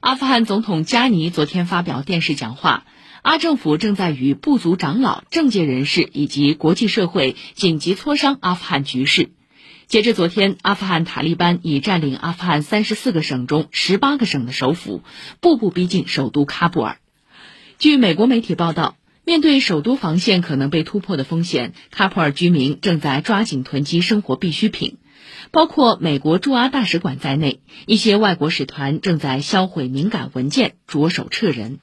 [0.00, 2.84] 阿富汗总统加尼昨天发表电视讲话，
[3.22, 9.30] 阿政府正在与部族长老、政界人士以及国际社会紧急磋商阿富汗局势。
[9.86, 15.02] 截至昨天，阿富汗塔利班已占领阿富汗三十四个省中十八个省的首府，
[15.40, 16.98] 步步逼近首都喀布尔。
[17.78, 24.98] 据美国媒体报道，面对首都防线可能被突破的风险，喀布尔居民正在抓紧囤积生活必需品。
[25.50, 31.78] 包括美国驻阿大使馆在内，一些外国使团正在销毁敏感文件，着手撤人。